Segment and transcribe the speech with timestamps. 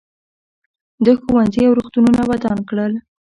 [1.03, 2.93] ده ښوونځي او روغتونونه ودان کړل.